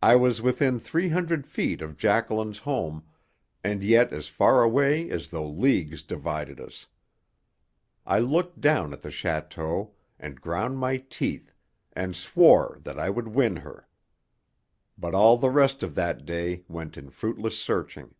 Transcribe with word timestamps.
I 0.00 0.14
was 0.14 0.40
within 0.40 0.78
three 0.78 1.08
hundred 1.08 1.44
feet 1.44 1.82
of 1.82 1.96
Jacqueline's 1.96 2.58
home 2.58 3.02
and 3.64 3.82
yet 3.82 4.12
as 4.12 4.28
far 4.28 4.62
away 4.62 5.10
as 5.10 5.30
though 5.30 5.44
leagues 5.48 6.04
divided 6.04 6.60
us. 6.60 6.86
I 8.06 8.20
looked 8.20 8.60
down 8.60 8.92
at 8.92 9.02
the 9.02 9.08
château 9.08 9.90
and 10.20 10.40
ground 10.40 10.78
my 10.78 10.98
teeth 11.10 11.52
and 11.94 12.14
swore 12.14 12.78
that 12.82 12.96
I 13.00 13.10
would 13.10 13.26
win 13.26 13.56
her. 13.56 13.88
But 14.96 15.16
all 15.16 15.36
the 15.36 15.50
rest 15.50 15.82
of 15.82 15.96
that 15.96 16.24
day 16.24 16.62
went 16.68 16.96
in 16.96 17.10
fruitless 17.10 17.58
searching. 17.58 18.14